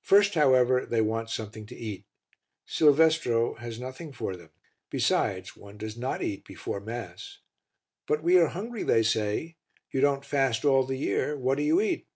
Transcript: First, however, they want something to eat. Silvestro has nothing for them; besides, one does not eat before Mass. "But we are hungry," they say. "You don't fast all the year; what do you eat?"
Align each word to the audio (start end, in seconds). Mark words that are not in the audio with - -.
First, 0.00 0.32
however, 0.36 0.86
they 0.86 1.02
want 1.02 1.28
something 1.28 1.66
to 1.66 1.76
eat. 1.76 2.06
Silvestro 2.64 3.56
has 3.56 3.78
nothing 3.78 4.10
for 4.10 4.34
them; 4.34 4.48
besides, 4.88 5.54
one 5.54 5.76
does 5.76 5.98
not 5.98 6.22
eat 6.22 6.46
before 6.46 6.80
Mass. 6.80 7.40
"But 8.06 8.22
we 8.22 8.38
are 8.38 8.46
hungry," 8.46 8.84
they 8.84 9.02
say. 9.02 9.56
"You 9.92 10.00
don't 10.00 10.24
fast 10.24 10.64
all 10.64 10.84
the 10.86 10.96
year; 10.96 11.36
what 11.36 11.58
do 11.58 11.62
you 11.62 11.82
eat?" 11.82 12.06